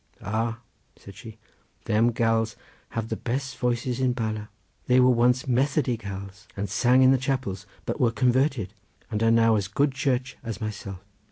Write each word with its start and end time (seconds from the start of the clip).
"Ah!" 0.23 0.57
said 0.95 1.13
she, 1.13 1.37
"them 1.85 2.09
gals 2.11 2.55
have 2.97 3.09
the 3.09 3.15
best 3.15 3.59
voices 3.59 3.99
in 3.99 4.13
Bala. 4.13 4.49
They 4.87 4.99
were 4.99 5.11
once 5.11 5.45
Methody 5.47 5.95
gals, 5.95 6.47
and 6.57 6.67
sang 6.67 7.03
in 7.03 7.11
the 7.11 7.19
chapels, 7.19 7.67
but 7.85 7.99
were 7.99 8.09
convarted, 8.09 8.73
and 9.11 9.21
are 9.21 9.29
now 9.29 9.57
as 9.57 9.67
good 9.67 9.91
Church 9.91 10.39
as 10.41 10.59
myself. 10.59 11.05